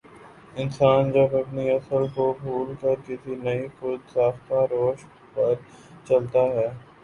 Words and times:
انسان 0.55 1.11
جب 1.11 1.35
اپنی 1.37 1.69
اصل 1.71 2.07
کو 2.15 2.25
بھول 2.41 2.73
کر 2.81 2.95
کسی 3.07 3.35
نئی 3.43 3.67
خو 3.75 3.95
د 3.97 4.11
ساختہ 4.13 4.59
روش 4.71 4.99
پرچلتا 5.33 6.43
ہے 6.55 6.67